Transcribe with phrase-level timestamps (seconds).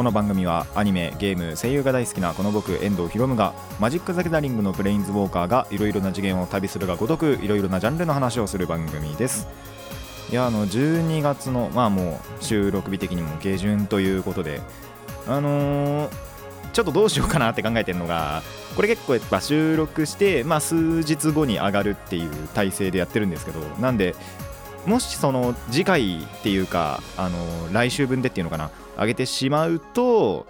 [0.00, 9.46] この番組はアニメゲーム声優が大好きなこの僕遠藤博夢がマジック・ザ・ギャザリングのプレインズウォーカーがいろいろな次元を旅するがごとくいろいろなジャンルの話をする番組です。
[10.30, 14.62] いやあの12月のまあもう収録日的にも下旬ということで
[15.28, 16.30] あのー
[16.72, 18.42] ちょっとどうしようかなって考えてるのが
[18.76, 24.14] これ結構やっぱ収録して、まあ、数日後に上がるっていう体制でやってるんですけどなんで
[24.86, 30.46] もしその次回っていうか、あの来週分でっていうのかな上げてしまうと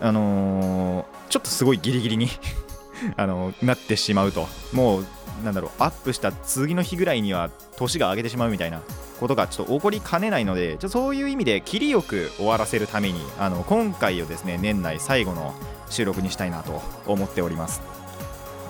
[0.00, 2.28] あのーちょっとすごいギリギリに
[3.16, 4.46] あのーなってしまうと。
[4.72, 5.06] もう
[5.44, 8.80] なんだろうアップした次の日ぐらいには年が上げてしまうみたいな
[9.20, 15.54] ことがちょっと起こりかねないのでちょそういう意味で切りよく終わらせるためにあの今回をですね年内最後の
[15.90, 17.80] 収録にしたいなと思っております。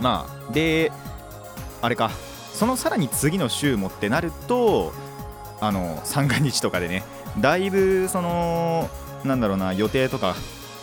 [0.00, 0.92] まあで
[1.80, 2.10] あれか。
[2.58, 4.92] そのさらに次の週もってなると
[5.60, 7.04] あの三が日とかでね
[7.38, 8.90] だいぶその
[9.22, 10.34] なんだろうな予定とか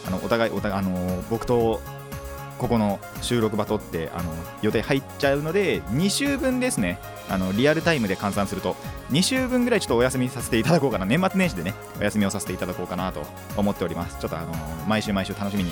[0.07, 1.81] あのお互いお互いあの僕と
[2.59, 8.77] ここの収録場とってあの予定入っちゃうので2週分ですねあのリアルタイムで換算すると。
[9.11, 11.05] 2週分ぐらいちょっとお休みさせていただこうかな。
[11.05, 13.21] 年末年始でねお休みをさせていただこうかなと
[13.55, 14.17] 思っております。
[14.19, 14.53] ちょっとあの
[14.87, 15.71] 毎週毎週楽しみに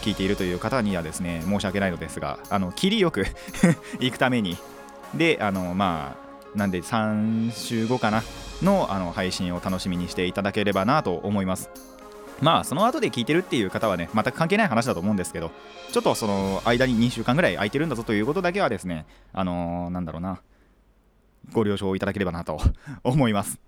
[0.00, 3.26] 聞いているという方にはですね申し訳ないのですがあの切りよく
[4.00, 4.56] 行くために
[5.14, 6.16] であのま
[6.54, 8.22] あなんで3週後かな
[8.62, 11.70] のあの配信を楽しみにしていただければなと思います。
[12.40, 15.52] まあその後で聞いてるっていう方はね全く関係ない話だと思うんですけど
[15.92, 20.40] ちょっとその間に2週間ぐらい空いてるんだぞということだけはですねあのーなんだろうな
[21.52, 22.60] ご了承いただければなと
[23.04, 23.60] 思います。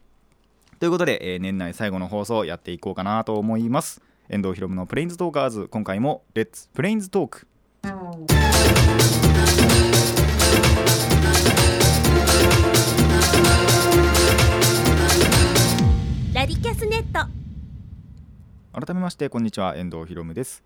[0.81, 4.03] ということで、えー年内最後の放送やっていこうかなと思います。
[4.28, 7.47] 遠藤ひろむのプレインズトーカーズ今回もレッツプレインズトーク。
[16.94, 17.28] ネット。
[18.72, 19.75] 改めましてこんにちは。
[19.75, 20.62] 遠藤ひろむです。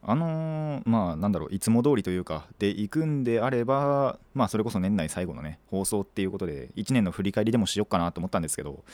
[0.00, 1.52] あのーまあなんだろう。
[1.52, 8.84] いつも通りというかで行くんであればまあそれこそ年内最後のね放送っていうことで1年の振り返りでもしよっかなと思ったんですけど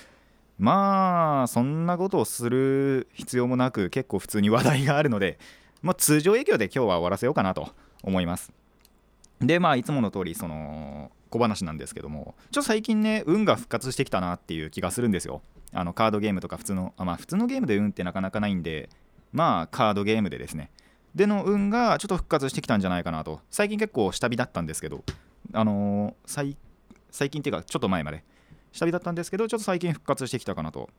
[0.59, 5.39] まあそんなことをする必要もなく結構普通に話題があるので、
[5.83, 7.69] まあ、通常営業で今日は終わらせようかなと
[8.03, 8.51] 思います。
[9.43, 15.43] でまあいつもの通りその小話なんですけどもちょっと最近ね運が復活してきたなっていう気がするんですよ。
[15.73, 18.89] あのカードゲームとか普通のあまあ普通のゲームで運ってなかなかないんで
[19.33, 20.71] まあカードゲームでですね。
[21.15, 23.41] での運がちょっと復活してきたんじゃないかなと。
[23.51, 25.05] 最近結構下火だったんですけど
[25.53, 26.57] あのー最
[27.11, 28.25] 最近っていうかちょっと前まで。
[28.73, 30.91] 下火だったんですけどちょっと最近復活してきたかなと。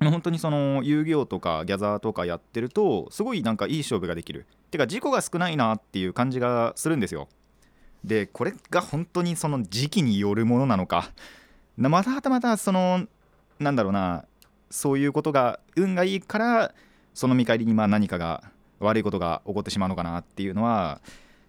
[0.00, 4.46] 本当にその遊戯王とかギャザーとかやってるとすごいなんかいい勝負ができる。
[4.70, 7.28] てか事故が少ないなっていう感じがするんですよ。
[8.06, 11.10] でこれが本当にその時期によるものなのか
[11.76, 13.06] またはたまたその
[13.58, 14.24] なんだろうな
[14.70, 16.74] そういうことが運がいいから
[17.14, 18.44] その見返りにまあ何かが
[18.78, 21.00] 悪いことが起こってしまうのかなっていうのは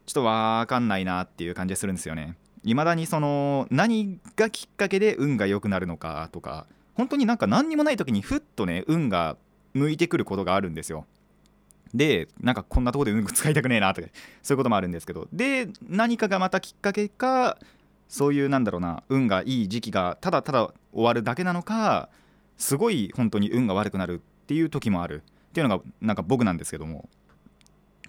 [0.05, 2.35] ちょっと分かんないなっていう感じがするんですよね。
[2.63, 9.37] 未だにその何がきっかけで運が良くなるのかとか本当になんか何にもない時にふっとね運が
[9.73, 11.05] 向いてくることがあるんですよ。
[11.93, 14.07] でなんかこんなとこで運使いたくねえなとか
[14.43, 17.57] そういうこともあるんですけどで何かがまたきっかけか
[18.07, 22.09] そういうなんだろうな運がいい時期がただただ終わるだけなのか
[22.57, 25.23] すごい本当に運が悪くなるっていう時もある。
[25.49, 27.09] っていうのがなんか僕なんですけども。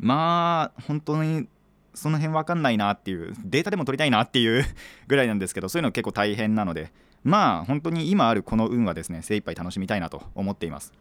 [0.01, 1.49] まあ本当に
[1.95, 4.65] その辺わかんないなっていうデータでも取りたいなっていう
[5.09, 6.93] ぐらいなんですけどそういうの結構大変なので。
[7.25, 10.93] まあ本当に今あるこの運はですね精一杯楽しみたいなと思っています。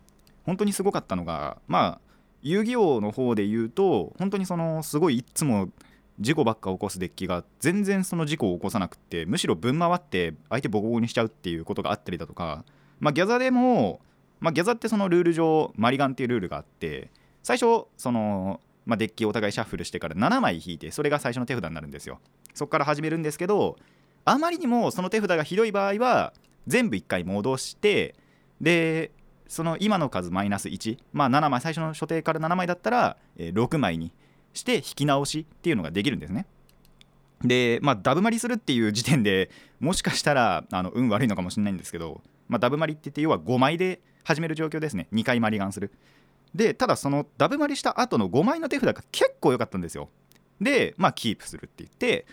[0.45, 2.06] 本当にすごかったのがまあ
[2.41, 5.69] 遊戯王の方で言うと本当にそのすごいいつも
[6.19, 12.63] 事故ばっか起こすデッキが全然その事故を起こさなくてむしろぶん回って相手ボコボコにしちゃうっていうことがあったりだとか
[12.99, 14.01] まあギャザでも
[14.39, 17.11] まあギャザってそのルール上マリガンっていうルールがあって
[17.43, 22.19] 最初そのまあ、デッキをお互いシャッフルしてから7枚引いてそれが最初の手札になるんですよ。
[22.53, 23.75] そこから始めるんですけど
[24.23, 26.33] あまりにもその手札がひどい場合は
[26.67, 28.15] 全部1回戻して
[28.61, 29.11] で
[29.47, 34.11] その今の数マイナス1まあ7枚最初の所定から7枚だったら、え6枚に
[34.53, 36.45] して引き直しっていうのができるんですね。
[37.43, 39.49] でまあダブマリするっていう時点で
[39.79, 45.07] もしかしたらあの運悪いのかもしれないんですけど、まあ、ダブマリって言って要は5枚で始める状況ですね。
[45.13, 45.91] 2回マリガンする。
[46.55, 50.09] でただそのダブマリした後の5枚の手札が結構良かったんですよ。
[50.59, 52.25] でまあキープするって言って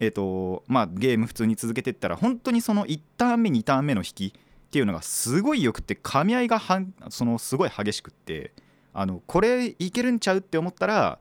[0.00, 4.34] えっ、とまあゲーム普通に続けていったら本当にその1ターン目2ターン目の引き
[4.74, 8.50] っていうのがすごいよくて噛み合いがはんそのすごい激しくって
[8.92, 11.20] あのこれいけるんちゃうって思ったら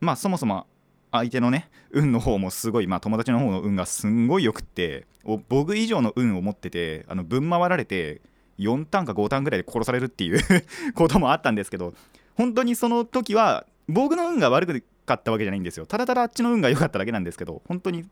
[0.00, 0.66] まあそもそも
[1.12, 5.06] 相手のね運の方もすごいまあ友達の方の運がすんごいよくって
[5.48, 8.22] 僕以上の運を持っててあの分回られて
[8.58, 10.40] 4ターンか5ターンぐらいで殺されるっていう
[10.94, 11.94] こともあったんですけど
[12.34, 15.86] 本当にその時は僕の運が悪かったわけじゃないんですよ。
[15.86, 18.04] ただただあっちの運が良かっただけなんですけど本当に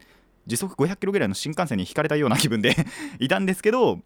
[0.47, 2.77] 時速500キロぐらいの新幹線に引かれたような気分で
[3.19, 4.01] いたんですけど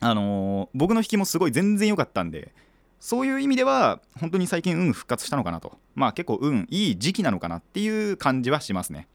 [0.00, 2.52] あのー僕の引きもすごい全然良かったんで
[3.00, 5.78] そういう意味では本当に最近運復活したのかなと。
[5.94, 9.06] まあ結構運いい時期なのかなっていう感じはしますね。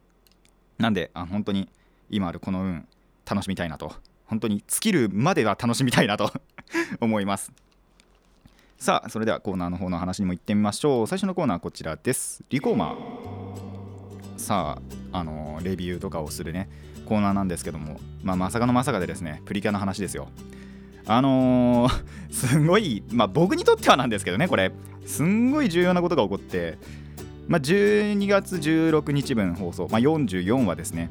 [0.77, 1.69] なんであ本当に
[2.09, 2.87] 今あるこの運
[3.25, 3.93] 楽しみたいなと。
[4.25, 6.31] 本当に尽きるまでは楽しみたいなと。
[7.01, 7.51] 思います。
[8.77, 11.07] さあそれではコーナーの方の話にも行ってみましょう。
[11.07, 12.43] 最初のコーナーはこちらです。
[12.49, 14.37] リコーマー。
[14.37, 14.79] さ
[15.11, 16.69] ああのーレビューとかをするね
[17.05, 20.29] コーナーなんですけども、まあ、まさかのまさかでですねプリキュアの話ですよ。
[21.05, 24.71] あのーすんごい、まあ、僕にとってはなんですけどねこれ。
[25.05, 26.77] すんごい重要なことが起こって、
[27.47, 31.09] まあ、12月16日分放送、まあ、44話ですね。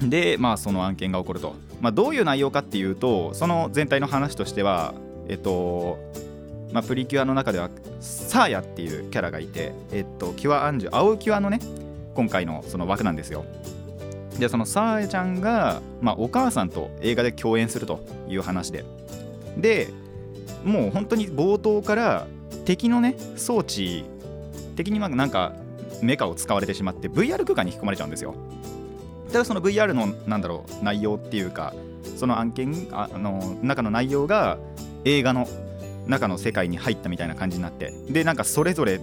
[0.00, 4.92] でまあその案件が起こると、まあ、どういう内容かっていうとその全体の話としては
[5.28, 5.98] えっと
[6.72, 7.70] まあ、プリキュアの中では
[8.00, 11.60] サーヤっていうキャラがいて、えっと、キュアアンジュ青キュアのね
[12.14, 13.44] 今回のその枠なんですよ。
[14.38, 18.84] でそのサーヤちゃんが、まあ、お母さんと映画で共演するという話で。
[19.56, 19.88] で
[20.64, 22.26] もう本当に冒頭から
[22.64, 24.04] 敵のね装置
[24.74, 25.52] 敵にまなんか
[26.02, 28.34] メカを使われてしまって VR 空間に引き込まれちゃうんですよ。
[29.32, 31.74] ただその VR のなんだろう内容っていうか
[32.16, 34.58] その案件あの中の内容が
[35.04, 35.48] 映画の
[36.06, 37.92] 中の世界に入ったみたいな感じになって。
[38.08, 39.00] でなんかそれぞれ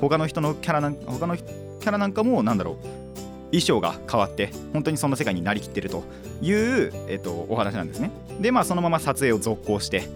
[0.00, 3.05] 他の人のキャラなん他のキャラなんかもなんだろう
[3.46, 6.04] 衣装が変わって本当にその世界になりきってると
[6.42, 8.10] いう、えっと、お話なんですね。
[8.40, 10.08] でまあそのまま撮影を続行して。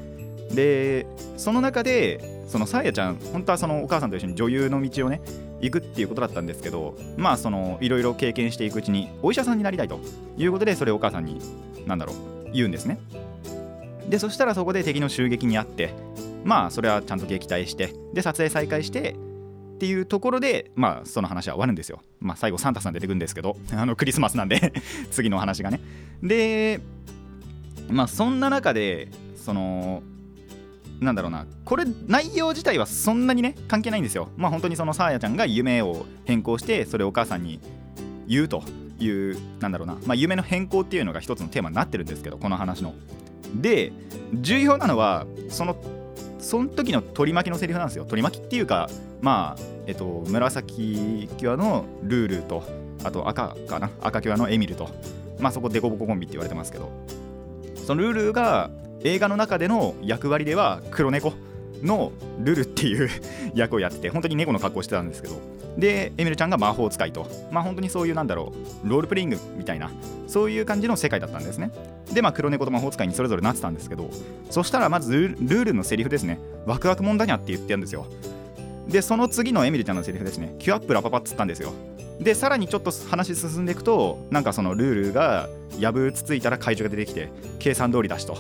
[0.53, 1.07] で
[1.37, 5.21] その中でそのサーヤちゃん本当はそのお母さんと一緒に女優の道をね
[5.61, 10.01] 行くっていうことだったんですけどまあそのいろいろ経験していくうちにお医者さんになりたいと
[10.37, 11.41] いうことでそれをお母さんに
[11.87, 12.99] なんだろう言うんですね。
[14.09, 15.95] でそしたらそこで敵の襲撃にあって
[16.43, 19.15] まあそれはちゃんと撃退してで撮影再開して
[19.81, 22.03] っていうところでまあその話は終わるんですよ。
[22.21, 24.75] まあ最後サンタさん出てくるんですけど あのクリスマスなんで
[25.11, 25.81] 次の話がね。
[26.23, 26.81] で
[27.89, 30.03] まあそんな中でその
[31.01, 34.29] なんだろうなこれ内容自体はそんなにね関係ないんですよ。
[34.37, 37.59] まあ本当にそのサーヤちゃんが夢を変更してそれをお母さんに
[38.29, 38.63] 言うと
[38.99, 42.93] いうなんだろうな、まあ、夢の変更っていうのが一つのテーマになってるんですけどこの話の。
[43.55, 43.93] で
[44.35, 45.75] 重要なのはその
[46.41, 48.05] その時の取り巻きのセリフなんですよ。
[48.05, 48.89] 取り巻きっていうか
[49.21, 52.63] まあえっと紫キュアのルールと
[53.05, 53.91] あと赤かな？
[54.01, 54.89] 赤キュアのエミルと
[55.39, 56.91] まあそこデコボココンビって言われてますけど。
[57.87, 58.71] そのルールが
[59.03, 61.33] 映画の中での役割では黒猫。
[61.83, 63.09] のルルっていう
[63.55, 65.35] 役をやってて本当に猫の格好してたんですけど。
[65.79, 67.27] でエミルちゃんが魔法使いと。
[67.51, 68.53] まあ本当にそういうなんだろ
[68.85, 69.91] うロールプレイングみたいな
[70.27, 71.71] そういう感じの世界だったんですね。
[72.13, 74.11] でまあ黒猫と魔法使いにそれぞれなってたんですけど。
[74.51, 76.39] そしたらまずルールのセリフですね。
[76.67, 78.07] ワクワクもんだにゃって言ってるんですよ。
[78.89, 80.57] でその次のエミルちゃんのセリフですね。
[80.59, 81.73] キュアップラパパっつったんですよ。
[82.21, 88.37] でさらにちょっと話進んでいくとなんかそのルールがやぶつついたら怪獣が出てきて計算通りだしと。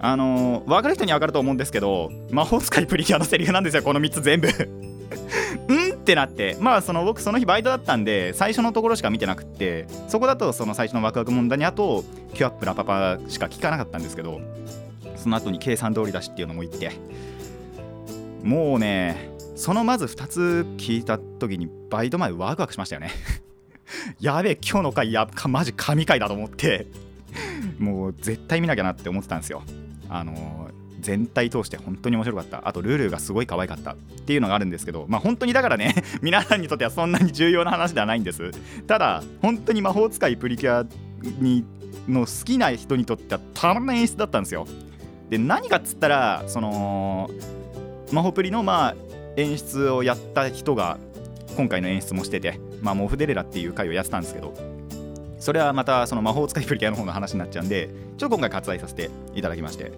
[0.00, 4.48] あのー、分かる人には分かると思うんですけど魔法使いプリキュアのセリフなんですよこの3つ全部。
[5.68, 14.40] うんってなってまあその僕その日バイトだったんで最初のところしか見てなくってそこだとその最初のワクワク問題にあとキュアップラパパしか聞かなかったんですけど
[15.16, 16.92] その後に計算通りだしっていうのも言って。
[18.42, 23.10] もうねそのまず2つ聞いた時にバイト前ワクワクしましたよね。
[24.20, 26.86] やべえ今日の回やかマジ神回だと思って。
[27.78, 29.62] もう絶対見なきゃなって思ってたんですよ。
[30.08, 30.70] あの
[31.00, 32.66] 全体通して本当に面白かった。
[32.66, 38.50] あとルールがすごい可愛かったっていうのがあるんですけどまあ本当にだからね 皆さんにとってはそんなに重要な話ではないんです。
[38.86, 40.86] ただ本当に魔法使いプリキュア
[41.40, 41.64] に
[42.08, 44.66] の好きな人にとってはたまらない演出だったんですよ。
[45.30, 47.30] で何かっつったらその
[48.12, 48.94] 魔法プリのまあ
[49.36, 50.98] 演出をやった人が
[51.56, 54.54] 今回の演出もしててまあモフデレラっていう回をやってたんですけど
[55.46, 57.88] それはまたその魔法使いプリキュアの方の話になっちゃうんで
[58.18, 59.92] ちょっと今回割愛させていただきまして。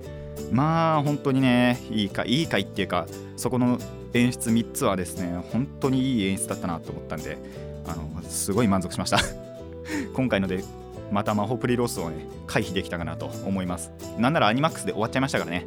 [0.53, 3.07] まあ本当にねいい回いい回っていうか
[3.39, 3.79] そこの
[4.13, 7.39] 演出3つはですね本当にいい演出だったなと思ったんで
[7.87, 9.21] あのすごい満足しました。
[10.13, 10.63] 今回ので
[11.11, 13.91] また魔法プリロースをね回避できたかなと思います。
[14.19, 15.67] なんならアニマックスで終わっちゃいましたからね。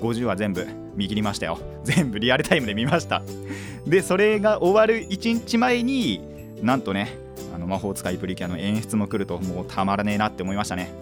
[0.00, 1.60] 50話全部見切りましたよ。
[1.84, 3.22] 全部リアルタイムで見ました。
[3.86, 6.20] でそれが終わる1日前に
[6.62, 7.29] なんとね
[7.60, 10.92] の魔法使いプリキュアの演出も来るともうたまらねえなって思いましたね。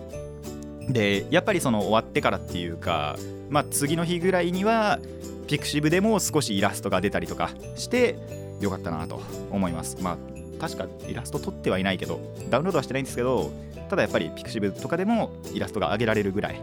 [0.88, 3.17] でやっぱりその終わってからっていうか
[3.50, 4.99] まあ次の日ぐらいには
[5.47, 8.17] ピクシブでも少しイラストが出たりとかして
[8.61, 9.97] よかったなと思います。
[10.00, 10.17] まあ
[10.61, 13.50] 確かイラスト撮ってはいないけどダウンロードはしてないんですけど
[13.88, 16.61] ただやっぱりピクシブとかでもイラストが上げられるぐらい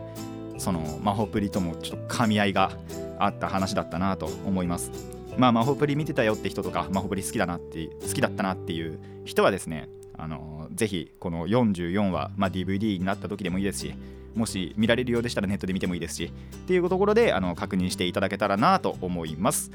[0.58, 2.72] その魔法プリともちょっと噛み合いが
[3.18, 5.15] あった話だったなと思います。
[5.38, 13.94] まあ魔法プリ見てたよって人とか魔法プリ好きだなって好きだったなっていう人はですねあのぜひこの44話、まあ、DVD になった時でもいいですし
[14.34, 16.26] もし見られるようでしたらネットで見てもいいですし
[16.56, 19.72] っていうところであの確認していただけたらなと思います。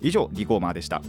[0.00, 1.02] 以上リコーマーでした。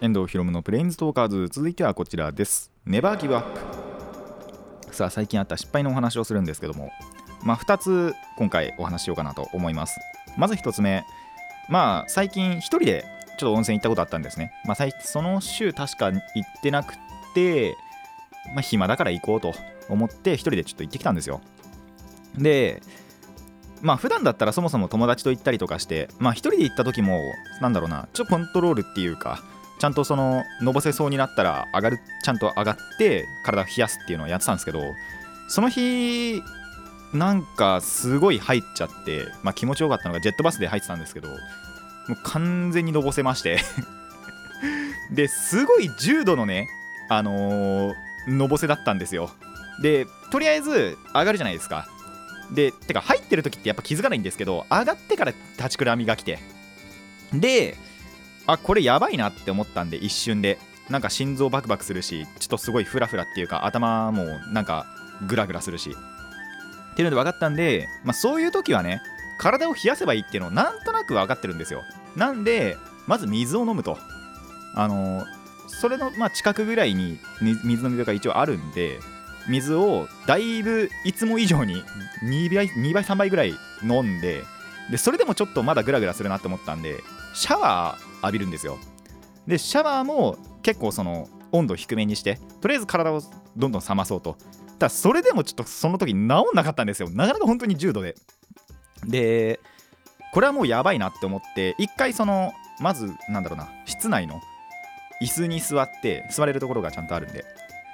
[0.00, 2.72] 遠藤ひろむのプレインズトーカーズ続いてはこちらです。
[2.86, 3.42] ネバーギブアッ
[4.88, 6.90] プさあ最近あった失敗のお話をするんですけども。
[7.42, 9.98] まあ2つ今回お話しようかなと思います。
[10.36, 11.04] まず1つ目。
[11.68, 13.04] まあ最近1人で
[13.38, 14.52] ちょっと温泉行ったことあったんですね。
[14.64, 16.20] まあその週確か行っ
[16.62, 16.94] てなく
[17.34, 17.76] て
[18.54, 19.54] まあ暇だから行こうと
[19.88, 21.40] 思って1人でちょっと行ってきたんですよ。
[22.36, 22.82] で
[23.80, 27.20] まあ普段だったらそもそも友達と行ったりとかしてまあ1人で行った時も
[27.60, 29.42] なんだろうなちょっとコントロールっていうか
[29.78, 34.80] ちゃんとそののぼせそうになったら上がるちゃんと上がって体を冷やすっていうのをやってたんですけど
[35.48, 36.40] その日
[37.12, 41.34] なんかすごい入っちゃって、まあ、気持ちよかったのがジェットバスで入ってたんですけども
[42.10, 43.60] う完全にのぼせまして。
[45.12, 46.68] ですごい重度のね
[47.10, 47.94] あのー、
[48.28, 49.30] のぼせだったんですよ。
[49.82, 51.86] でとりあえず上がるじゃないですか。
[52.50, 56.38] でてか入ってる時ってやっぱ気づかないんですけど上がってから立ちくらみが来て。
[57.32, 57.76] で
[58.46, 60.58] あこれやばいなって思ったんで一瞬で。
[60.90, 64.84] なんか心臓バクバクするしちょっとすごいフラフラっていうか頭もなんか
[65.28, 65.94] グラグラするし。
[66.92, 69.02] っていうので分かったんで、まあ、そういう時はね
[69.38, 71.82] 体を冷やせばいいっていうのをなんとなく分かってるんですよ。
[72.16, 73.98] なんでまず水を飲むと。
[74.74, 75.24] あの
[75.66, 79.00] それのまあ近くぐらいに水の水が一応あるんで
[79.48, 81.82] 水をだいぶいつも以上に
[82.24, 84.44] 2倍 ,2 倍3倍ぐらい飲んで
[84.90, 87.02] でそれでもちょっとまだグラグラするなって思ったんで
[87.34, 88.78] シャワー浴びるんですよ。
[89.46, 93.20] でシャワーも結構その温度低めにしてとりあえず体を
[93.56, 94.36] どんどん冷まそうと。
[94.82, 97.08] ただそれでもちょっとその時治んなかったんですよ。
[97.08, 98.16] なかなか本当に重度で。
[99.06, 99.60] で
[100.32, 104.40] これはもうやばいなって思って一回そのまずなんだろうな室内の
[105.22, 107.44] 椅子に座って座れるところがちゃんとあるんで。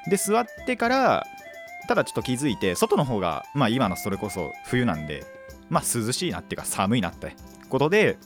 [0.09, 1.27] で座ってから
[1.89, 5.27] ただちょっと気づいて外の方がまあ今のそれこそ冬なんで
[5.69, 7.37] まあ涼しいなっていうか寒いなって。
[7.69, 8.17] ことで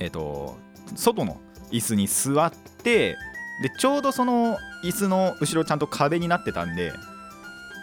[0.00, 0.58] えっ、ー、と
[0.96, 3.14] 外の椅子に座って
[3.62, 6.92] でちょうどその椅子の後ろちゃんと壁になってたんで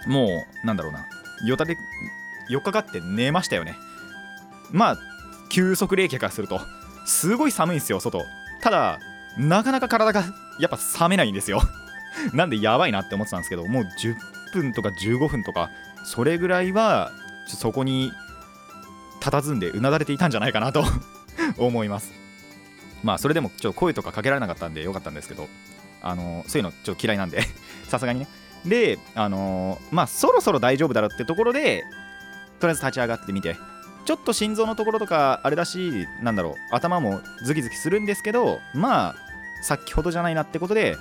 [0.06, 1.06] もうなんだろうな。
[1.46, 1.78] よたで
[2.50, 3.76] 4日かって寝ましたよね。
[4.72, 4.98] まあ
[5.50, 6.60] 急速冷却からすると。
[7.06, 8.26] すごい寒いんですよ外。
[8.62, 9.00] ただ
[9.38, 10.24] なかなか体が
[10.60, 11.62] やっぱ冷めないんですよ。
[12.34, 14.16] なんでやばいなって思ってたんですけどもう10
[14.54, 15.70] 分とか15分とか
[16.06, 17.12] それぐらいは
[17.48, 18.12] そこに
[19.22, 20.84] 佇んでうなだれていたんじゃないかなと
[21.58, 22.12] 思います。
[23.04, 25.48] まあそれでもちょっと声とかかけられなかったんでよかったんですけど
[26.02, 27.44] あのそういうのちょっと嫌いなんで
[27.88, 28.28] さすがにね。
[28.66, 31.84] であのまあそろそろ大丈夫だろうってところで
[32.60, 33.56] とりあえず立ち上がってみて。
[34.06, 39.16] ちょっと心臓のところとかあれだしなんだろう頭もズキズキするんですけどまあ
[39.64, 40.96] 先ほどじゃないなってことで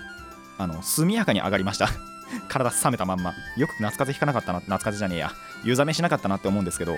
[0.56, 1.90] あの速やかに上がりました。
[2.48, 3.34] 体冷めたまんま。
[3.58, 5.32] よく夏風邪ひかなかったな夏風邪じゃねえや。
[5.64, 6.96] 湯冷めしなかったなって思うんですけど。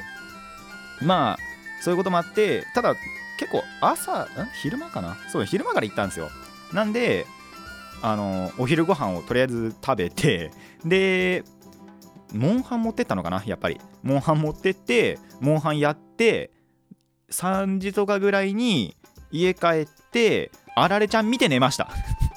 [1.03, 1.39] まあ
[1.83, 2.95] そういうこともあってただ
[3.41, 4.29] 結構朝ん？
[4.63, 5.17] 昼間かな？
[5.33, 6.31] そう昼間から行ったんですよ。
[6.73, 7.27] なんで
[8.03, 10.51] あのお昼ご飯をとりあえず食べて
[10.85, 11.45] で
[12.33, 13.81] モンハン持ってったのかなやっぱり。
[14.03, 16.53] モンハン持ってってモンハンやって
[17.31, 18.97] 3時とかぐらいに
[19.33, 21.89] 家帰ってあられちゃん見て寝ました。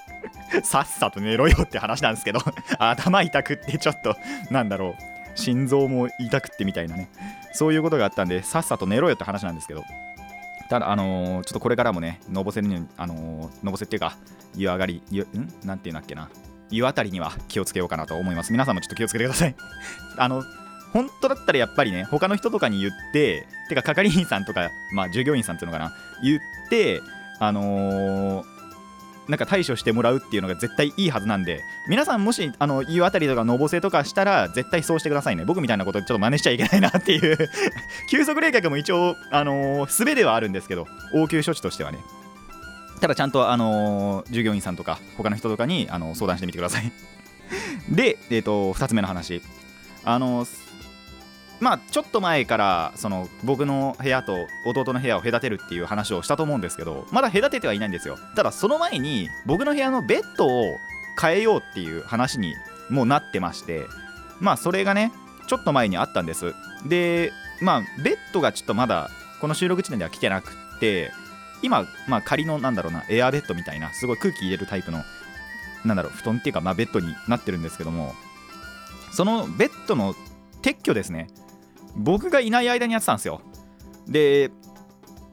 [0.63, 2.39] さっさと寝ろよって話なんですけど
[2.79, 4.15] 頭痛くってちょっと
[4.49, 7.09] なんだろう心臓も痛くってみたいなね。
[7.53, 9.83] そういうことがあったんでさっさと寝ろよって話なんですけど。
[10.69, 14.17] ただあのー、ちょっとこれからもねのぼせるにあのー、のぼせっていうか
[14.55, 15.51] 湯上がり湯ん？
[15.65, 16.29] なんていうんだっけな。
[16.71, 18.51] 湯あたりには気をつけようかなと思います。
[18.51, 19.55] 皆さんもちょっと気をつけてください。
[20.17, 20.43] あの
[20.93, 25.93] 本当だったらやっぱりね他の人とかに言っててか係員さんとかまあ従業員さんっていうのかな。
[26.23, 27.01] 言って
[27.39, 28.58] あのー
[29.29, 35.45] なんか対処してもらうっていうのが絶対いいはずなんで皆さんもしあの言うあたりとかのぼせとかしたら絶対そうしてくださいね。
[35.45, 37.37] 僕みたいなことちょっと真似しちゃいけないなっていう。
[38.09, 41.99] 急速冷却も一応あのー、術ではあるんですけど応急処置としてはね。
[43.01, 46.91] ただちゃんとあのー、従業員さんとか他の人とかにあの相談してみてください。
[47.87, 49.43] で、えー、と2つ目の話。
[50.05, 50.47] あの
[51.59, 58.17] まあちょっと前からその僕の部屋と弟の部屋を隔てるっていう話をしたと思うんですけどまだ隔ててはいないんですよ。
[58.35, 60.77] ただその前に僕の部屋のベッドを
[61.21, 62.55] 変えようっていう話に
[62.89, 63.85] もなってまして
[64.39, 65.11] まあそれがね
[65.47, 66.53] ちょっと前にあったんです。
[66.87, 69.09] でまあベッドがちょっとまだ
[69.41, 71.11] この収録時点では来てなくって
[71.61, 75.03] 今、まあ、仮のなんだろうなエアベッドみたいなすごい空気入れるタイプの
[75.83, 78.13] なんだろう布団っていうか、まあ、ベッドになってるんですけども
[79.11, 80.15] そのベッドの
[80.61, 81.27] 撤去ですね。
[81.95, 83.41] 僕がいない間にやってたんですよ。
[84.07, 84.51] で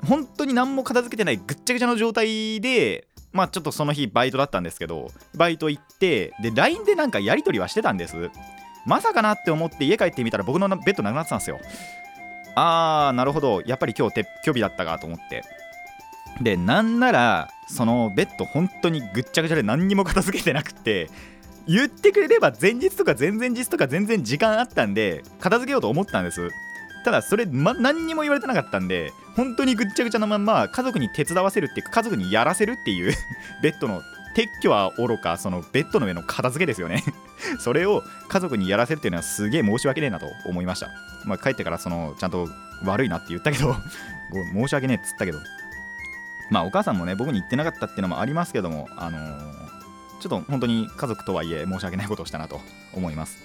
[0.07, 8.31] 本当に何も片付けてないぐっちゃぐちゃの状態でまあちょっとその日バイトだったんですけどバイト行ってで LINE でなんかやり取りはしてたんです。
[8.85, 11.59] まさかなって思って家帰ってみたら僕のベッドなくなってたんですよ。
[12.55, 13.63] あーなるほど。
[13.67, 15.43] やっぱり今日撤去日だったかと思って。
[16.41, 21.09] でなんならそのベッド本当にぐっちゃぐちゃで何にも片付けてなくて
[21.67, 26.51] 言ってくれれば前日とか前々日とか全然時間あったんで片付けようと思ったんです。
[27.05, 33.15] ただそれ、ま、何にも言われてなかったんで本当にぐっちゃぐちゃのまんま家族に手伝わせるっていうか家族にやらせるっていう
[33.63, 34.03] ベッドの
[34.37, 37.03] 撤去はおろかそのベッドの上の片付けですよね。
[37.59, 40.91] それを家族にやらせるっていうのはすげえ申し訳ねえなと思いました。
[41.25, 42.49] まあ帰ってからそのちゃんと
[42.85, 43.75] 悪いなって言ったけど
[44.53, 45.39] 申し訳ねえっつったけど。
[46.51, 49.66] まあお母さんもね僕に言ってなかったっていうのもありますけどもあのー、
[50.21, 52.61] ちょっと本当に家族とはいえ申し訳ないことをしたなと
[52.93, 53.39] 思います。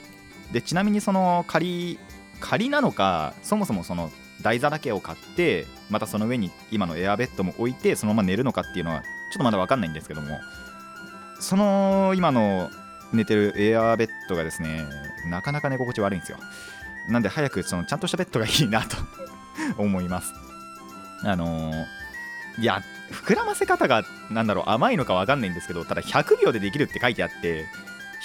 [0.52, 2.00] でちなみにその仮
[2.40, 4.12] 仮なのかそもそもその
[4.42, 10.40] 台座だけを買ってまたその上に今のエアベッドも置いてそのまま寝るのかっていうのはちょっとまだ分かんないんですけども。
[11.42, 12.70] その今の
[13.12, 14.86] 寝てるエアベッドがですね
[15.26, 16.38] なかなか寝心地悪いんですよ。
[17.10, 18.96] なんで早くそのちゃんとしたベッドがいいなと
[19.78, 20.34] 思います。
[21.24, 21.86] あのー、
[22.62, 27.66] いや膨らませ方がなんだろう甘いのか分かんないんですけどただ100秒でできるって書いてあって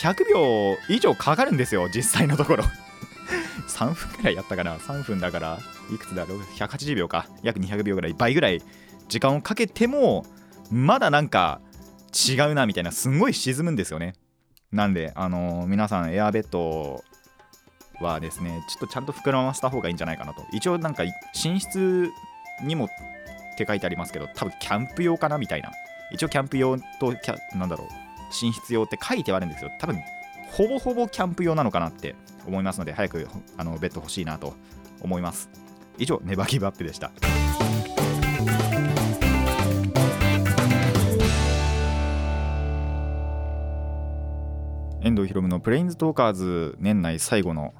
[0.00, 2.64] 100秒以上かかるんですよ実際のところ。
[3.68, 5.58] 3分くらいやったかな？3分だから
[5.92, 7.26] いくつだろう？180秒か。
[7.42, 8.62] 約200秒ぐらい倍ぐらい
[9.08, 10.24] 時間をかけても
[10.70, 11.60] まだなんか
[12.28, 14.14] 違うなみたいなすんごい沈むんですよね。
[14.72, 17.02] なんであのー、皆さんエアベッド
[18.00, 20.42] はですねちょっとちゃんと膨らませた方がいいんじゃないかなと。
[20.52, 22.10] 一応なんか寝室
[22.62, 22.88] にも
[23.56, 25.72] って書いてありますけど多分キャンプ用かなみたいな。
[26.12, 27.88] 一応キャンプ用とキャなんだろう。
[28.30, 29.70] 寝室用って書いてあるんですよ。
[29.80, 29.98] 多分
[30.52, 32.14] ほぼほぼキャンプ用なのかなって
[32.46, 34.54] 思いますので早くあのベッド欲しいなと
[35.00, 35.48] 思います。
[35.98, 37.10] 以上ネバギブアップでした。
[45.02, 47.74] 遠藤ひろむのプレインズトーカーズ年内最後の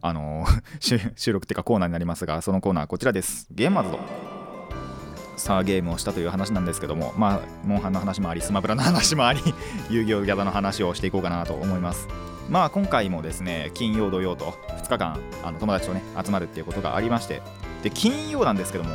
[0.00, 0.44] あの
[0.80, 3.46] 収録っていうかコーナーになりますがそのコーナーはこちらです。
[3.52, 4.31] ゲーマズド。
[5.42, 9.40] さあゲームをしたという話なんですけどもまあモンハンの話もありスマブラの話もあり
[9.90, 12.06] 遊戯王ギャザの話をしていこうかなと思います。
[12.48, 17.42] まあ今回もですね金曜土曜と2日間あの友達とね集まるっていうことがありまして
[17.82, 18.90] で金曜なんですけども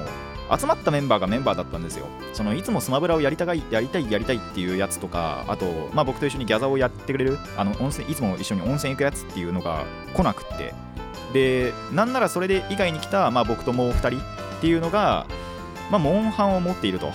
[0.58, 2.06] 集まったメンバーがメンバーだったんですよ。
[2.32, 9.84] そのいつもスマブラをやりたいやりたいやりたいっていうやつとかあと、まあ、僕と一緒にギャザをやってくれるあの温泉いつも一緒に温泉行くやつっていうのが
[10.16, 10.74] 来なくって。
[11.34, 15.28] でなんならそれで以外に来た、まあ、僕ともう2人っていうのが、
[15.90, 17.12] まあ、モンハンを持っていると。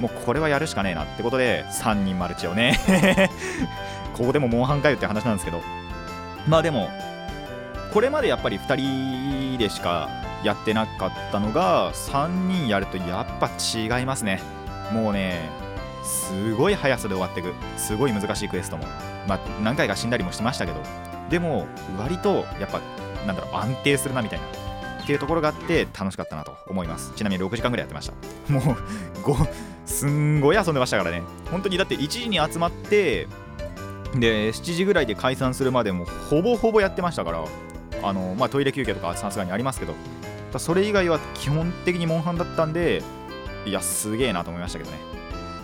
[0.00, 2.78] もうこれはやるしかねえなってことで3人マルチをね。
[4.16, 5.60] ここでもモンハンかよって話なんですけど。
[6.46, 6.88] まあでも
[7.92, 10.08] これまでやっぱり2人でしか
[10.44, 14.40] やってなかったのが3人やるとやっぱ違いますね。
[14.92, 15.50] もうね
[16.04, 17.54] すごい速さで終わっていく。
[17.76, 18.84] すごい難しいクエストも。
[19.26, 20.80] まあ何回か死んだりもしてましたけど。
[21.28, 21.66] でも
[21.98, 22.80] 割とやっぱ
[23.26, 24.57] なんだろう安定するなみたいな。
[25.08, 27.14] っていうところがあって楽しかったなと思います。
[27.16, 28.52] ちなみに6時間ぐらいやってました。
[28.52, 28.76] もう
[29.86, 31.22] すんごい遊んでましたからね。
[31.50, 33.26] 本当にだって1時に集まって
[34.14, 37.42] で7時ぐらいで解散するまでもほぼほぼやってましたから
[38.02, 39.94] あの、まあ、トイレ休憩とかさすがにありますけど
[40.58, 43.02] それ以外は基本的にモンハンだったんで
[43.64, 44.98] いやすげえなと思いましたけどね。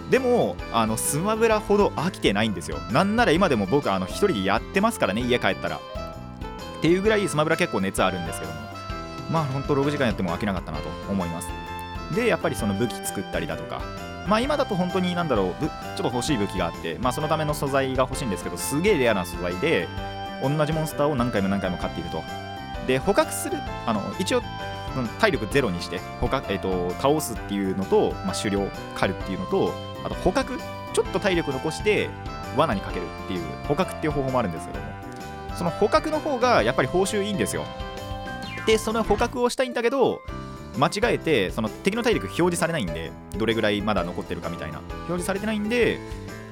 [0.08, 2.78] でもあのスマブラほど飽きてないんですよ。
[2.92, 5.76] なんなら今でも僕あの1人でやってますからね家帰ったら。
[5.76, 5.80] っ
[6.80, 8.73] ていうぐらいスマブラ結構熱あるんですけども。
[9.30, 11.48] まあほんと6時間やっても飽きなかったなと思います。
[12.14, 13.82] でやっぱりその武器作ったりだとか。
[14.26, 19.86] まあ今だと本当になんだろうちょっと欲しい武器があってまあそのための素材が欲しいんですけどすげえレアな素材で
[20.42, 22.22] 同じモンスターを何回も何回も買っていると。
[22.86, 24.42] で捕獲するあの一応
[25.20, 29.72] 体力ゼロにして捕獲、えーと、倒すっていうのと、まあ、狩猟狩るっていうのと
[30.04, 30.58] あと捕獲
[30.92, 32.08] ちょっと体力残して
[32.56, 34.94] 罠にかけるっていう捕獲っていう方法もあるんですけども。
[35.56, 37.64] その捕獲の方がやっぱり報酬いいんですよ。
[38.66, 40.22] でその捕獲をしたいんだけど
[40.78, 44.78] 間違えてその敵の体力表示されないんでどれぐらいまだ残ってるかみたいな。
[44.78, 45.98] 表示されてないんで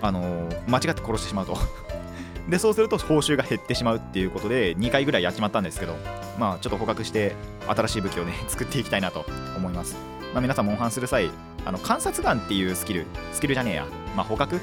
[0.01, 1.57] あのー、間違って殺してしまうと。
[2.49, 5.97] でそうすると報酬が減ってしまうっていうことで2回ぐらいやっちまったんですけど
[6.41, 7.37] まあちょっと捕獲して
[7.69, 9.25] 新しい武器をね 作っていきたいなと
[9.57, 9.97] 思います。
[10.33, 11.31] まあ、皆さんモンハンする際
[11.65, 14.61] あの観察眼っていうスキルスキルじゃねえや、まあ、捕獲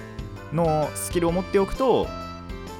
[0.51, 2.07] のスキルを持っておくと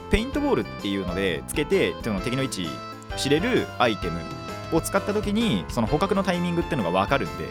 [0.10, 2.68] ペイントボールっていうのでつけてその敵の位置
[3.16, 4.20] 知れるアイテム
[4.72, 7.46] を使った時にその捕獲のタイミングっていうのが分かるんで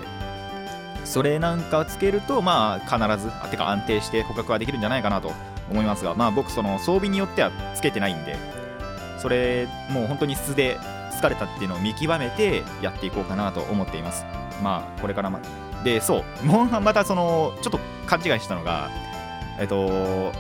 [1.04, 5.32] それなんかつけるとまあ必ずあてか安定して捕獲はできるんじゃないかなと
[5.70, 8.36] 思いますがまあ僕その装備によってはつけてないんで
[9.18, 10.78] それもう本当に素で
[11.10, 14.24] 疲れたっていうのを見極めてやっていこうかなと思っています。
[14.62, 15.40] まあこれからま
[15.84, 18.90] でそうモンハンまたそのちょっと勘違いしたのが
[19.58, 20.32] えっと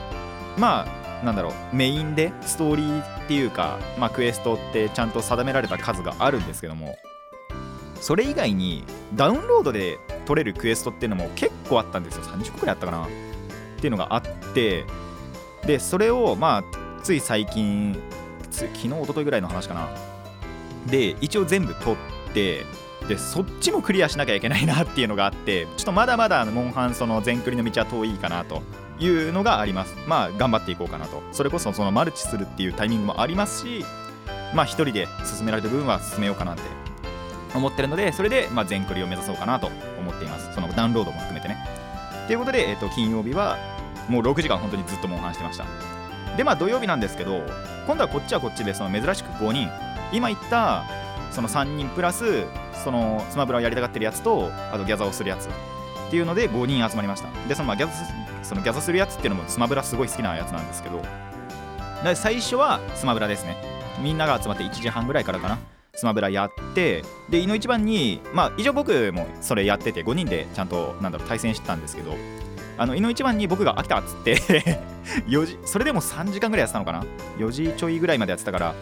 [0.56, 6.96] まあなんだろうメインでストーリーっていうか、まあ、クエストってちゃんと定められた数があるんですけども
[8.00, 12.22] それ以外にダウンロードで取れるクエストっていうのも結構あったんですよ。
[12.24, 13.06] 30個くらいあったかな。
[13.06, 13.08] っ
[13.80, 14.22] ていうのがあっ
[14.54, 14.84] て
[15.66, 16.64] でそれをまあ
[17.02, 18.00] つい最近
[18.50, 19.88] 昨日一昨日ぐらいの話かな。
[20.86, 21.92] で一応全部取
[22.30, 22.64] って
[23.08, 28.62] でそっちもクリアしなきゃいけないなっていうのがあってちょっとまだまだモンハンその全クリの道は遠いかなと。
[29.00, 29.96] いうのがあります。
[30.06, 31.22] まあ頑張っていこうかなと。
[31.32, 33.84] それこそそのマルチするっていうタイミングもありますし
[34.54, 36.62] まあ一人で進められる部分は進めようかなって
[37.54, 40.52] 思ってるのでそれでまあ全クリを目指そうかなと思っています。
[40.54, 41.56] そのダウンロードも含めてね。
[42.26, 43.56] ということで、えー、と金曜日は
[44.08, 45.64] もう6時間本当にずっとモンハンしてました。
[46.36, 47.42] でまあ土曜日なんですけど
[47.86, 49.68] 今度はこっちはこっちでその珍しく5人。
[50.12, 50.84] 今言った
[51.30, 52.44] その3人プラス
[52.84, 57.28] そのスマブラをやりたがってるやつとあとギャザーをするやつっていうので5人集まりました。
[57.46, 61.02] でそのまあギャザーそのギャザするやつっていうのもスマブラすごい好きなやつなんですけど
[62.14, 63.56] 最初はスマブラですね。
[64.00, 65.58] みんなが集まって1時半ぐらいからかな。
[65.94, 72.14] スマブラやってで井の一番にまあ一応僕もそれやってて5人でちゃんとなんだろう対戦してたんですけど
[72.76, 74.36] あの井の一番に僕が飽きたっつって
[75.26, 77.04] 4時それでも3時間ぐらいやってたのかな。
[77.38, 78.74] 4時ちょいぐらいまでやってたから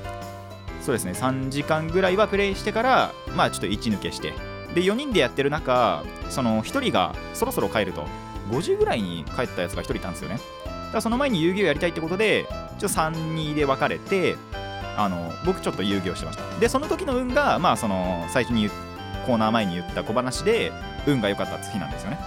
[0.82, 4.34] そうですね3時間ぐらいはプレイしてからまあちょっと1抜けして。
[4.74, 8.06] で4人でやってる中その1人がそろそろ帰ると。
[8.50, 10.36] 5時ぐらいに帰ったやつが1人いたんですよね。
[10.36, 12.46] だからその前に遊戯をやりたいってことで
[12.78, 14.36] ちょっと3人で分かれて
[14.96, 16.58] あの僕ちょっと遊戯をしてました。
[16.58, 18.70] でその時の運がまあその最初に
[19.26, 20.72] コーナー前に言った小話で
[21.06, 22.18] 運が良かった日なんですよね。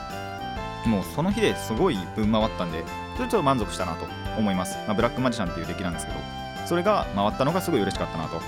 [0.86, 2.84] もうその日ですごい分回ったんで
[3.17, 4.05] ちょっと満足したなと
[4.38, 6.19] 思います、まあ、ブラックマジシャンっていうデッキなんですけど
[6.65, 8.41] それが回ったのがすごい嬉しかったなと。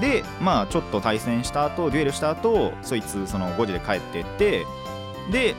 [0.00, 4.66] でまあちょっと対戦した後デュエルした後そいつその5時で帰ってって
[5.30, 5.54] で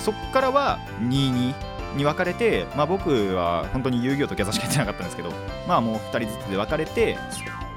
[0.00, 1.54] そっからは22
[1.96, 5.30] に分かれて、まあ、僕は本当に遊戯王とギャザしかやってなかったんですけど
[5.66, 7.18] まあもう2人ずつで分かれて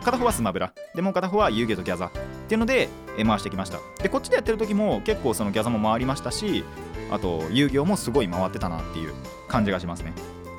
[0.04, 2.12] 片方はスマブラでもう片方は遊戯王とギャザっ
[2.48, 3.80] ていうので回してきました。
[4.02, 6.64] でこっちでやってる時も結構そのギャザも回りましたし
[7.10, 9.14] あと遊戯王もすごい回ってたなっていう
[9.48, 10.14] 感じがしますね。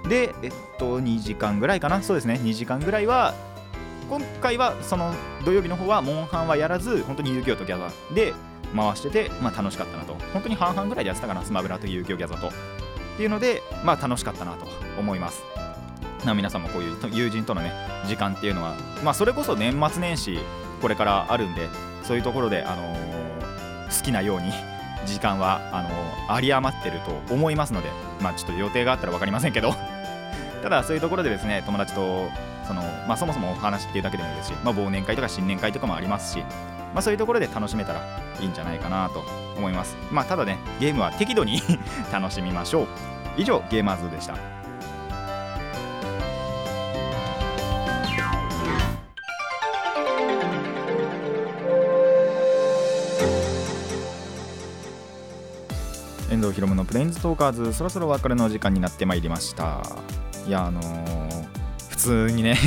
[0.08, 2.02] でえっと2時間ぐらいかな？
[2.02, 2.40] そうですね。
[2.42, 3.34] 2時間ぐらいは
[4.10, 8.34] 今回はその土曜日の方はモンハンはやらず本当に遊戯王とギャザで
[8.74, 10.14] 回してて、まあ、楽しかったなと。
[10.32, 12.48] 本当に半々ぐらいでやってたかなスマブラと遊戯王ギャザと。
[12.48, 12.50] っ
[13.16, 14.66] ていうのでまあ楽しかったなと
[14.98, 15.42] 思います。
[16.24, 17.72] な皆さんもこういう友人とのね
[18.06, 20.38] 時間っていうのはまあそれこそ年末年始
[20.80, 21.68] これからあるんで
[22.02, 24.50] そういうところで、あのー、好きなように
[25.06, 27.88] 時間はあのー、有り余ってると思いますので
[28.20, 29.74] まあちょっと予定があったら分かりませんけど。
[30.62, 32.30] ただそういうところでですね友達と
[32.66, 36.42] その、まあ、そもそもお話っていうだけでもいいですし、まあ、忘年会とか新年会とかもありますし、
[36.94, 38.00] まあ、そういうところで楽しめたら
[38.40, 39.22] いいんじゃないかなと
[39.56, 39.96] 思います。
[40.12, 41.60] まあ、ただね、ゲームは適度に
[42.12, 42.86] 楽しみましょう。
[43.36, 44.36] 以上、ゲーマーズでした。
[56.30, 59.82] 遠藤ひろむのプレインズトーカーズそろそろ別れの時間になってまいりました
[60.48, 61.46] いやあのー、
[61.90, 62.58] 普通にね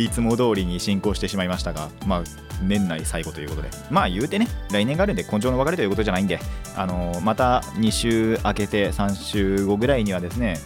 [0.00, 2.22] いつも通りに進行してしまいましたがまあ
[2.62, 3.70] 年内最後ということで。
[3.90, 6.38] まあ言うてね来年があるんで根性の別れということじゃないんで
[6.76, 10.58] あのー、また2週明けて3週後ぐらいにはですね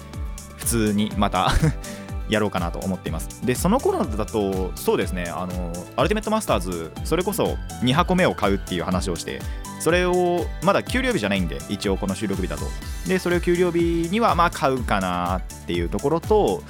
[0.57, 1.51] 普通にまた
[2.29, 3.45] やろうかなと思っています。
[3.45, 9.41] でその頃だとそうですねあのアルティメットマスターズそれこそ2箱目を買うっていう話をして
[9.81, 12.65] それをまだ給料日じゃないんで一応この収録日だと。
[13.07, 16.63] でそれを給料日にはまあ買うかなっていうところと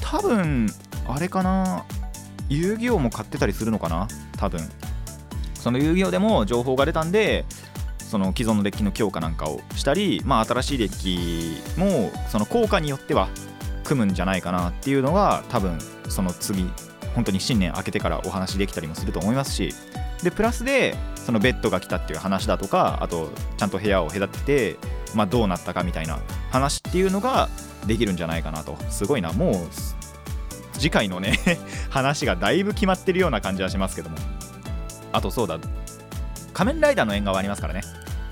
[0.00, 0.68] 多分
[1.06, 1.84] あれかな
[2.48, 4.08] 遊戯王も買ってたりするのかな？
[4.36, 4.60] 多分。
[5.54, 7.44] その遊戯王でも情報が出たんで
[7.98, 13.28] その既存のデッキの強化なんかをしたり、まあ、新しいデッキもその効果によっては
[13.84, 16.64] 組むんじゃないかなっていうのが多分その次
[17.14, 19.74] 本当に新年明けてからお話できたりもすると思いますし。
[20.22, 24.76] でプラスでそのベッドが来たっていう話だとかあとちゃんと部屋を隔てて、
[25.14, 26.18] まあ、どうなったかみたいな
[26.50, 27.48] 話っていうのが
[27.86, 28.76] できるんじゃないかなと。
[28.90, 29.32] すごいな。
[29.32, 29.54] もう
[30.78, 31.38] 次回のね
[31.90, 34.16] 話がだいぶ決まってるような感じはしますけども。
[35.12, 35.58] あとそうだ。
[36.52, 37.82] 仮面ライダーの縁側ありますからね。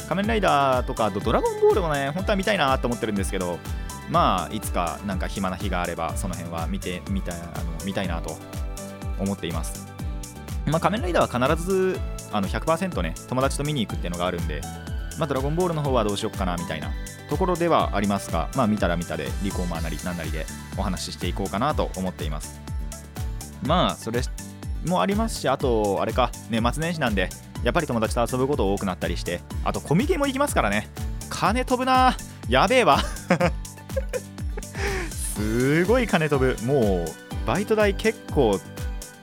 [0.09, 3.59] 仮面ライダーとかあとドラゴンボールもね本当は見たいなと思ってるんですけど
[4.09, 8.39] まあいつかなんか暇な日があればその辺は見てみたいあの見たいなと
[9.19, 9.87] 思っています。
[10.67, 11.99] まあ仮面ライダーは必ず
[12.33, 14.61] あの100%ね友達と見に行くっていうのがあるんで
[15.18, 16.92] まあドラゴンボールの方はどうしよっかなみたいな
[17.29, 20.46] ところではありますがまあ見たら見たでリコーマーなりなんなりで
[20.79, 22.61] お話ししていこうかなと思っています。
[23.62, 24.20] まあそれ
[24.87, 27.29] もありますしあとあれか年末年始なんで
[27.64, 30.88] やっぱり友達と遊ぶこと多くなったりしてあとコミケも行きますからね。
[31.29, 32.16] 金飛ぶな。
[32.48, 32.98] やべえわ。
[35.11, 36.62] すごい金飛ぶ。
[36.64, 38.61] もうバイト代結構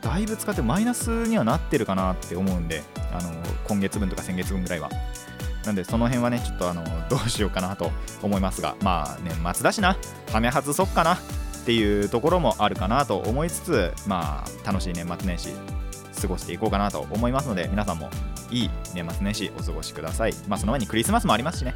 [0.02, 3.32] だいぶ使ってマイナスにはなってるかなって思うんであの
[3.68, 4.90] 今月分とか先月分ぐらいは。
[5.66, 9.98] なんでその辺はねちょっとあのどうしようかなと思いますがまあ年末だしな。
[10.32, 11.20] はめ外そっかなっ
[11.66, 15.50] ていうところもあるかなと思いつつまあ楽しい年末年始
[16.22, 18.10] 過ごしていこうかなと思いますので皆さんも
[18.52, 20.34] いい年末年始お過ごしください。
[20.48, 21.74] まあその前にクリスマスもありますしね。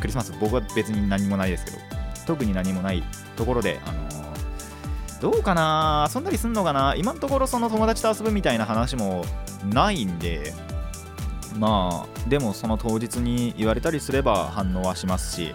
[0.00, 1.78] クリスマス僕は別に何もないですけど
[2.26, 3.02] 特に何もない
[3.36, 4.28] ところであのー
[5.20, 6.08] どうかな？
[6.14, 6.94] 遊んだりすんのかな？
[6.94, 9.24] 今のところその友達と遊ぶみたいな話も
[9.64, 10.52] ないんで
[11.56, 15.54] まあでもその当日に言われたりすれば反応はしますし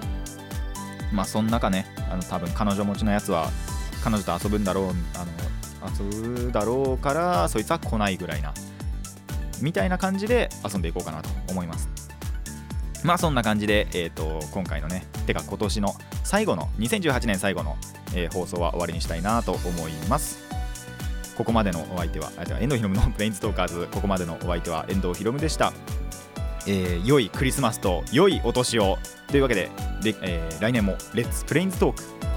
[1.11, 3.49] まあその中ねあの多分彼女持ちのやつは
[4.03, 4.93] 彼女と遊ぶんだろうあの
[5.97, 8.53] 遊ぶだろうからそいつは来ないぐらいな
[9.61, 11.89] みたいな感じで遊んでいこうかなと思います。
[13.03, 17.77] まあそんな感じで、えー、と今回のねてか今年の最後の2018年最後の、
[18.15, 20.42] えー放送は終わりにしたいなと思います。
[21.35, 25.73] ここまでのお相手はあ遠藤ひろむのプレインズトーカーズここまでのお相手は遠藤ひろむでした、
[26.67, 28.97] えー良いクリスマスと良いお年を。
[29.27, 32.32] というわけでで、えー来年もレッツプレインズトーク。